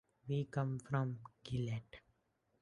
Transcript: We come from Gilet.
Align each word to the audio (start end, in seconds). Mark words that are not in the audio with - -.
We 0.27 0.45
come 0.45 0.79
from 0.79 1.19
Gilet. 1.43 1.99